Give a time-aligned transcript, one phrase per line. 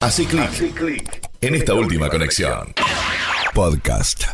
[0.00, 2.74] Así clic en esta última conexión.
[3.54, 4.24] Podcast.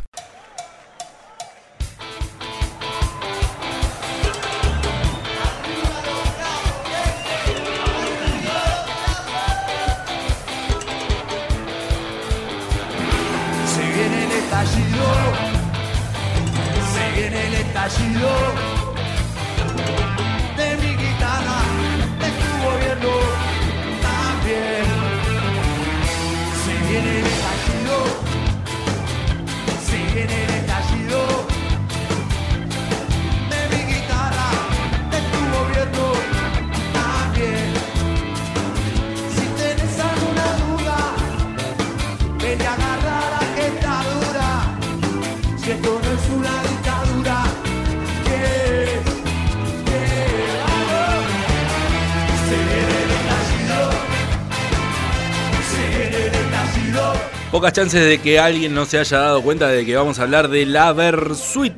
[57.62, 60.48] Pocas chances de que alguien no se haya dado cuenta de que vamos a hablar
[60.48, 61.72] de la Versuit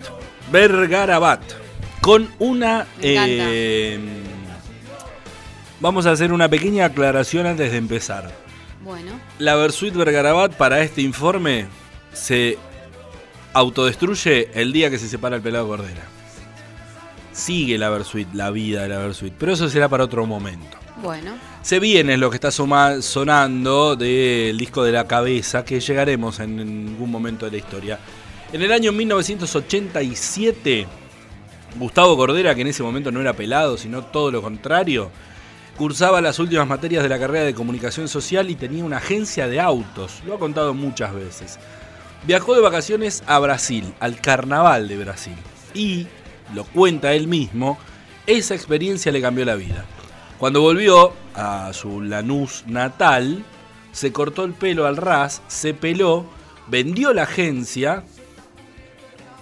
[0.51, 1.43] Vergarabat.
[2.01, 2.87] Con una.
[3.03, 3.99] Eh,
[5.81, 8.33] vamos a hacer una pequeña aclaración antes de empezar.
[8.83, 11.67] Bueno, La Versuit Vergarabat para este informe
[12.15, 12.57] se
[13.53, 16.05] autodestruye el día que se separa el pelado Cordera.
[17.35, 20.79] Sigue la Versuit, la vida de la Versuit, pero eso será para otro momento.
[21.05, 21.39] Bueno.
[21.63, 27.11] Se viene lo que está sonando del disco de la cabeza, que llegaremos en algún
[27.11, 28.01] momento de la historia.
[28.53, 30.87] En el año 1987,
[31.77, 35.11] Gustavo Cordera, que en ese momento no era pelado, sino todo lo contrario,
[35.77, 39.61] cursaba las últimas materias de la carrera de comunicación social y tenía una agencia de
[39.61, 40.23] autos.
[40.27, 41.59] Lo ha contado muchas veces.
[42.27, 45.37] Viajó de vacaciones a Brasil, al carnaval de Brasil.
[45.75, 46.07] Y,
[46.55, 47.79] lo cuenta él mismo,
[48.27, 49.85] esa experiencia le cambió la vida.
[50.39, 53.45] Cuando volvió a su Lanús natal,
[53.93, 56.27] se cortó el pelo al ras, se peló,
[56.67, 58.05] vendió la agencia,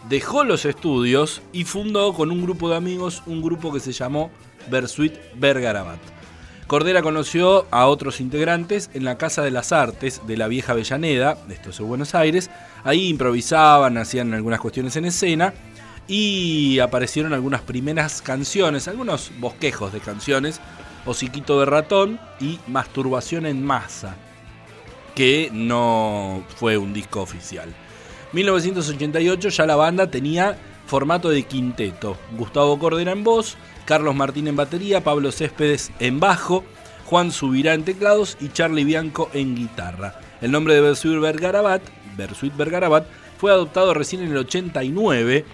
[0.09, 4.31] dejó los estudios y fundó con un grupo de amigos un grupo que se llamó
[4.71, 5.99] Versuit Vergarabat.
[6.67, 11.39] Cordera conoció a otros integrantes en la Casa de las Artes de la vieja Avellaneda,
[11.51, 12.51] esto es en Buenos Aires.
[12.85, 15.53] Ahí improvisaban, hacían algunas cuestiones en escena
[16.09, 20.61] y aparecieron algunas primeras canciones, algunos bosquejos de canciones,
[21.05, 24.17] Hociquito de ratón y Masturbación en masa,
[25.15, 27.75] que no fue un disco oficial.
[28.33, 32.17] 1988 ya la banda tenía formato de quinteto.
[32.37, 36.65] Gustavo Cordera en voz, Carlos Martín en batería, Pablo Céspedes en bajo,
[37.07, 40.21] Juan Subirá en teclados y Charlie Bianco en guitarra.
[40.41, 41.83] El nombre de Bersuit Vergarabat,
[42.17, 43.07] Bersuit Vergarabat
[43.39, 45.45] fue adoptado recién en el 89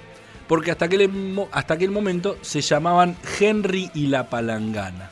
[0.49, 5.11] porque hasta aquel, hasta aquel momento se llamaban Henry y la Palangana.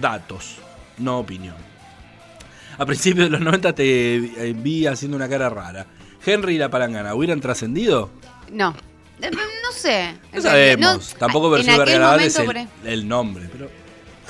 [0.00, 0.56] Datos,
[0.98, 1.56] no opinión.
[2.78, 5.86] A principios de los 90 te eh, vi haciendo una cara rara.
[6.24, 8.10] Henry y la Palangana, ¿hubieran trascendido?
[8.50, 8.74] No.
[9.20, 10.14] Eh, No sé.
[10.32, 11.12] No sabemos.
[11.12, 13.68] No, Tampoco aquel Vergarabat es el, el nombre, pero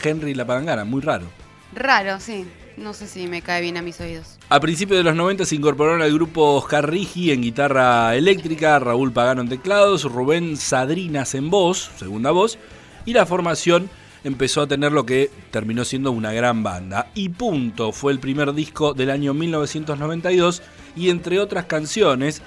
[0.03, 1.27] Henry y la Palangana, muy raro.
[1.73, 2.47] Raro, sí.
[2.77, 4.39] No sé si me cae bien a mis oídos.
[4.51, 9.13] A principios de los 90 se incorporaron al grupo Oscar Rigi en guitarra eléctrica, Raúl
[9.13, 12.59] Pagano en teclados, Rubén Sadrinas en voz, segunda voz,
[13.07, 13.89] y la formación
[14.25, 17.11] empezó a tener lo que terminó siendo una gran banda.
[17.15, 20.63] Y Punto fue el primer disco del año 1992
[20.95, 22.43] y entre otras canciones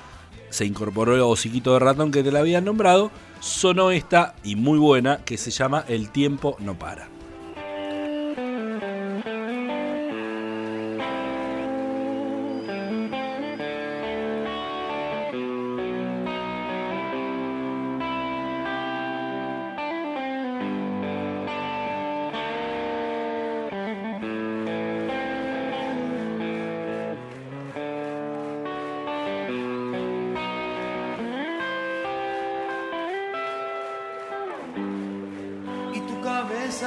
[0.50, 4.78] se incorporó el hociquito de ratón que te la había nombrado, sonó esta y muy
[4.78, 7.19] buena que se llama El tiempo no para.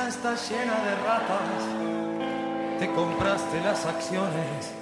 [0.09, 1.63] Está llena de ratas.
[2.79, 4.73] Te compraste las acciones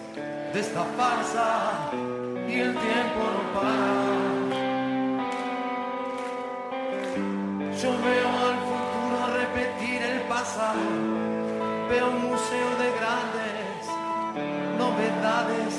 [0.53, 1.91] de esta farsa
[2.49, 4.41] y el tiempo no para.
[7.83, 10.81] Yo veo al futuro repetir el pasado,
[11.89, 13.81] veo un museo de grandes
[14.79, 15.73] novedades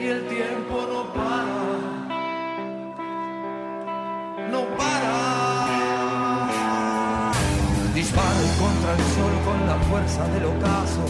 [0.00, 1.47] y el tiempo no para.
[8.58, 11.04] Contra el sol con la fuerza del ocaso.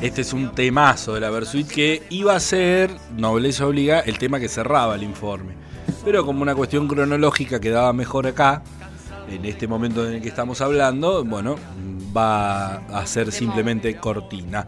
[0.00, 4.40] Este es un temazo de la Versuit que iba a ser, nobleza obliga, el tema
[4.40, 5.54] que cerraba el informe.
[6.04, 8.62] Pero como una cuestión cronológica quedaba mejor acá,
[9.28, 11.56] en este momento en el que estamos hablando, bueno,
[12.16, 14.66] va a ser simplemente cortina.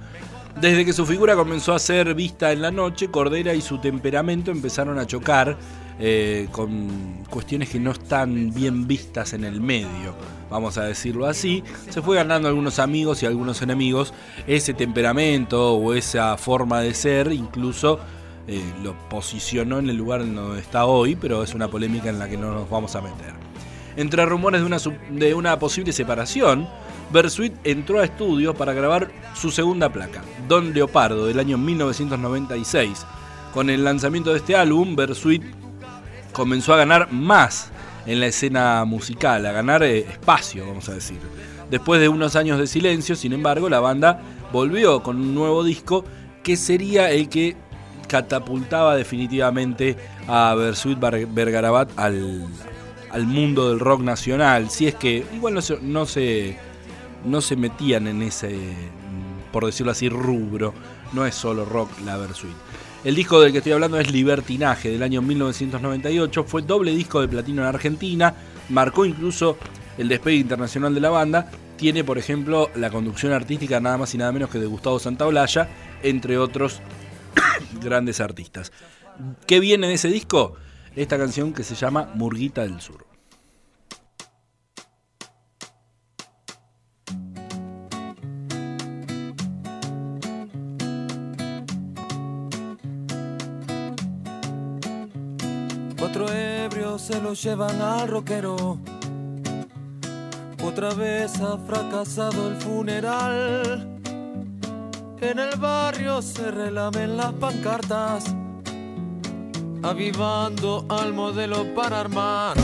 [0.60, 4.50] Desde que su figura comenzó a ser vista en la noche, Cordera y su temperamento
[4.50, 5.56] empezaron a chocar
[5.98, 10.14] eh, con cuestiones que no están bien vistas en el medio,
[10.50, 11.64] vamos a decirlo así.
[11.90, 14.14] Se fue ganando algunos amigos y algunos enemigos
[14.46, 17.98] ese temperamento o esa forma de ser, incluso
[18.46, 22.18] eh, lo posicionó en el lugar en donde está hoy, pero es una polémica en
[22.18, 23.34] la que no nos vamos a meter.
[23.96, 24.78] Entre rumores de una,
[25.10, 26.68] de una posible separación,
[27.12, 33.04] Bersuit entró a estudio para grabar su segunda placa, Don Leopardo, del año 1996.
[33.52, 35.42] Con el lanzamiento de este álbum, Bersuit
[36.32, 37.70] comenzó a ganar más
[38.06, 41.18] en la escena musical, a ganar eh, espacio, vamos a decir.
[41.70, 44.22] Después de unos años de silencio, sin embargo, la banda
[44.52, 46.04] volvió con un nuevo disco
[46.42, 47.56] que sería el que
[48.08, 49.96] catapultaba definitivamente
[50.26, 52.46] a Bersuit Vergarabat al,
[53.10, 54.70] al mundo del rock nacional.
[54.70, 56.56] Si es que igual no se, no se,
[57.24, 58.56] no se metían en ese,
[59.52, 60.72] por decirlo así, rubro.
[61.12, 62.56] No es solo rock la Bersuit.
[63.04, 66.42] El disco del que estoy hablando es Libertinaje del año 1998.
[66.44, 68.34] Fue doble disco de platino en Argentina.
[68.70, 69.56] Marcó incluso
[69.96, 71.48] el despegue internacional de la banda.
[71.76, 75.68] Tiene, por ejemplo, la conducción artística nada más y nada menos que de Gustavo Santaolalla,
[76.02, 76.80] entre otros
[77.80, 78.72] grandes artistas.
[79.46, 80.54] ¿Qué viene de ese disco?
[80.96, 83.06] Esta canción que se llama Murguita del Sur.
[95.98, 98.78] Cuatro ebrios se lo llevan al rockero.
[100.64, 104.00] Otra vez ha fracasado el funeral.
[105.20, 108.26] En el barrio se relamen las pancartas,
[109.82, 112.56] avivando al modelo para armar.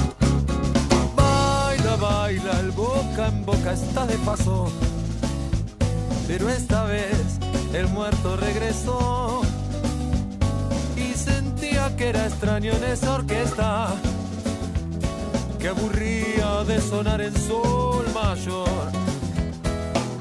[1.16, 4.70] Baila, baila, el boca en boca está de paso.
[6.28, 7.40] Pero esta vez
[7.72, 9.33] el muerto regresó
[11.96, 13.94] que era extraño en esa orquesta
[15.58, 18.90] que aburría de sonar en sol mayor.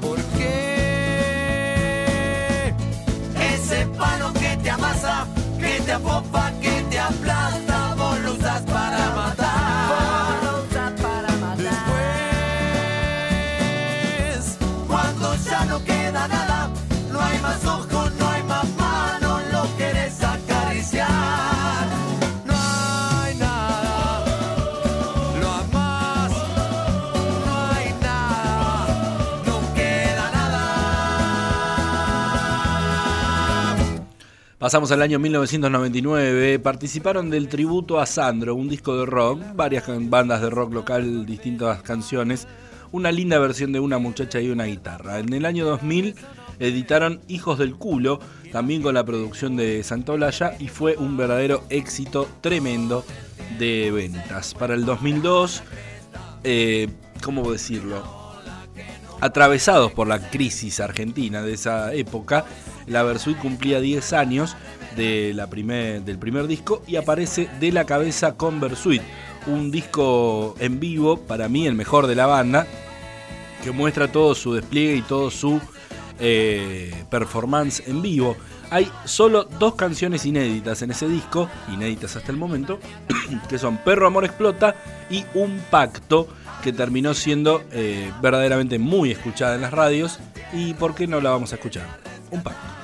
[0.00, 1.14] ¿Por qué?
[3.54, 5.26] Ese palo que te amasa,
[5.58, 7.63] que te apopa, que te aplasta,
[34.64, 36.58] Pasamos al año 1999.
[36.58, 41.82] Participaron del tributo a Sandro, un disco de rock, varias bandas de rock local, distintas
[41.82, 42.48] canciones,
[42.90, 45.18] una linda versión de una muchacha y una guitarra.
[45.18, 46.14] En el año 2000
[46.60, 48.20] editaron Hijos del Culo,
[48.52, 53.04] también con la producción de Santolaya, y fue un verdadero éxito tremendo
[53.58, 54.54] de ventas.
[54.54, 55.62] Para el 2002,
[56.42, 56.88] eh,
[57.22, 58.24] ¿cómo decirlo?
[59.20, 62.44] atravesados por la crisis argentina de esa época,
[62.86, 64.56] la Versuit cumplía 10 años
[64.96, 69.02] de la primer, del primer disco y aparece de la cabeza con Versuit,
[69.46, 72.66] un disco en vivo, para mí el mejor de la banda,
[73.62, 75.60] que muestra todo su despliegue y todo su
[76.20, 78.36] eh, performance en vivo.
[78.70, 82.78] Hay solo dos canciones inéditas en ese disco, inéditas hasta el momento,
[83.48, 84.74] que son Perro Amor Explota
[85.10, 86.28] y Un Pacto,
[86.62, 90.18] que terminó siendo eh, verdaderamente muy escuchada en las radios.
[90.52, 91.86] ¿Y por qué no la vamos a escuchar?
[92.30, 92.83] Un Pacto.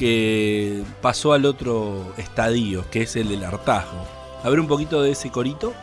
[0.00, 4.02] que pasó al otro estadio, que es el del hartazgo.
[4.42, 5.74] A ver un poquito de ese corito.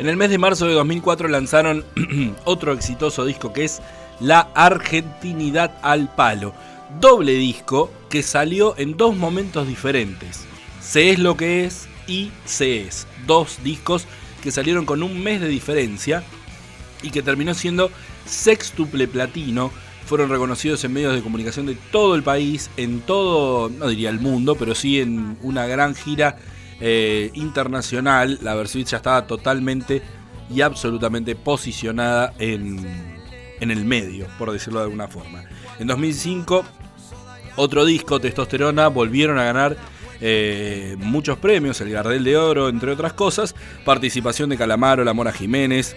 [0.00, 1.84] En el mes de marzo de 2004 lanzaron
[2.44, 3.80] otro exitoso disco que es
[4.18, 6.52] La Argentinidad al Palo.
[7.00, 10.46] Doble disco que salió en dos momentos diferentes.
[10.80, 13.06] Se es lo que es y Se es.
[13.24, 14.08] Dos discos
[14.42, 16.22] que salieron con un mes de diferencia
[17.02, 17.90] y que terminó siendo
[18.24, 19.70] sextuple platino.
[20.06, 24.20] Fueron reconocidos en medios de comunicación de todo el país, en todo, no diría el
[24.20, 26.38] mundo, pero sí en una gran gira
[26.80, 28.38] eh, internacional.
[28.42, 30.02] La Versuit ya estaba totalmente
[30.50, 32.86] y absolutamente posicionada en,
[33.60, 35.44] en el medio, por decirlo de alguna forma.
[35.78, 36.64] En 2005,
[37.56, 39.76] otro disco, Testosterona, volvieron a ganar
[40.20, 43.54] eh, muchos premios, el Gardel de Oro, entre otras cosas.
[43.84, 45.96] Participación de Calamaro, La Mora Jiménez,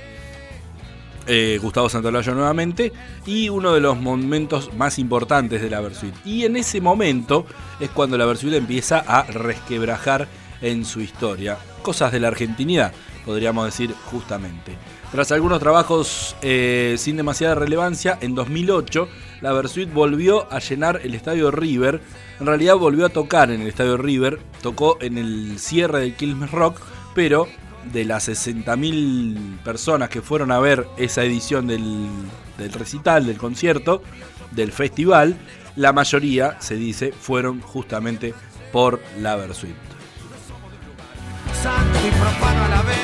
[1.28, 2.92] eh, Gustavo Santolaya nuevamente
[3.28, 6.16] y uno de los momentos más importantes de la Versuit.
[6.26, 7.46] Y en ese momento
[7.80, 10.28] es cuando la Versuit empieza a resquebrajar
[10.62, 11.58] en su historia.
[11.84, 12.94] Cosas de la argentinidad,
[13.26, 14.78] podríamos decir justamente.
[15.12, 19.08] Tras algunos trabajos eh, sin demasiada relevancia, en 2008
[19.42, 22.02] la Versuit volvió a llenar el estadio River.
[22.40, 26.52] En realidad volvió a tocar en el estadio River, tocó en el cierre del Quilmes
[26.52, 26.80] Rock,
[27.14, 27.48] pero
[27.92, 32.08] de las 60.000 personas que fueron a ver esa edición del,
[32.58, 34.04] del recital, del concierto,
[34.52, 35.36] del festival,
[35.76, 38.34] la mayoría, se dice, fueron justamente
[38.72, 39.76] por la Versuit.
[41.62, 42.98] santo y profano a la vez,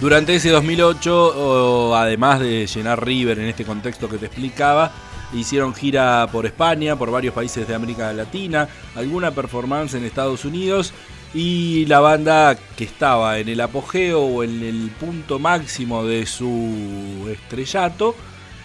[0.00, 4.92] Durante ese 2008, o, además de llenar River en este contexto que te explicaba,
[5.34, 10.94] hicieron gira por España, por varios países de América Latina, alguna performance en Estados Unidos
[11.34, 17.28] y la banda que estaba en el apogeo o en el punto máximo de su
[17.30, 18.16] estrellato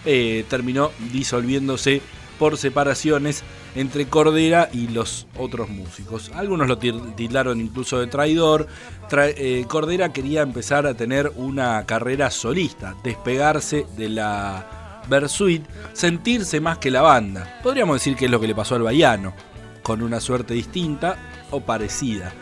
[0.06, 2.00] eh, terminó disolviéndose
[2.38, 3.42] por separaciones
[3.74, 6.30] entre Cordera y los otros músicos.
[6.34, 8.66] Algunos lo tildaron incluso de traidor.
[9.08, 16.60] Tra- eh, Cordera quería empezar a tener una carrera solista, despegarse de la Versuit, sentirse
[16.60, 17.60] más que la banda.
[17.62, 19.34] Podríamos decir que es lo que le pasó al Baiano,
[19.82, 21.16] con una suerte distinta
[21.50, 22.32] o parecida.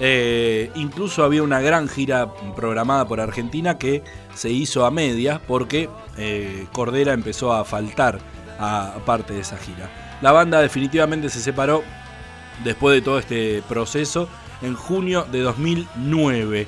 [0.00, 4.02] Eh, incluso había una gran gira programada por Argentina que
[4.34, 8.18] se hizo a medias porque eh, Cordera empezó a faltar
[8.58, 9.90] a parte de esa gira.
[10.20, 11.82] La banda definitivamente se separó
[12.62, 14.28] después de todo este proceso
[14.62, 16.66] en junio de 2009.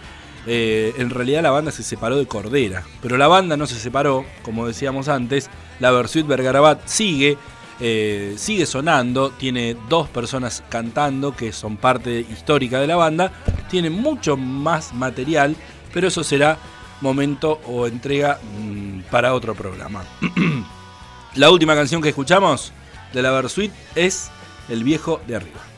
[0.49, 4.25] Eh, en realidad la banda se separó de Cordera, pero la banda no se separó,
[4.43, 5.51] como decíamos antes.
[5.81, 7.37] La Versuit Vergarabat sigue,
[7.81, 13.33] eh, sigue sonando, tiene dos personas cantando que son parte histórica de la banda,
[13.69, 15.57] tiene mucho más material,
[15.93, 16.59] pero eso será
[17.01, 20.05] momento o entrega mm, para otro programa.
[21.37, 22.73] La última canción que escuchamos
[23.13, 24.31] de la Versuit es
[24.71, 25.76] El viejo de arriba.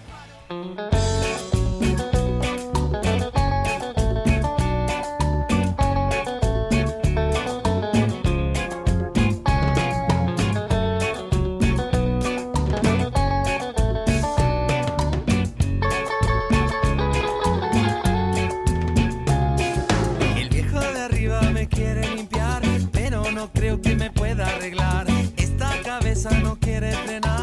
[26.43, 27.38] No quiere frenar,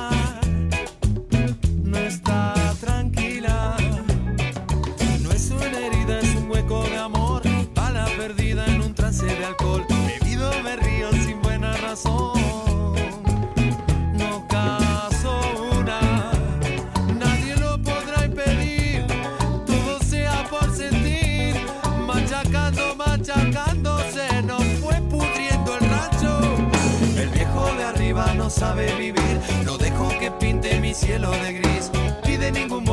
[28.55, 31.91] sabe vivir, no dejo que pinte mi cielo de gris,
[32.37, 32.84] de ningún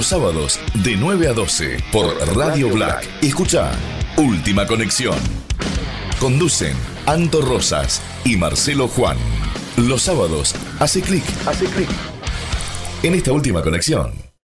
[0.00, 3.06] Los sábados de 9 a 12 por Radio Black.
[3.20, 3.70] Escucha
[4.16, 5.18] Última Conexión.
[6.18, 9.18] Conducen Anto Rosas y Marcelo Juan.
[9.76, 11.24] Los sábados hace clic.
[11.46, 11.90] Hace clic.
[13.02, 14.29] En esta última conexión.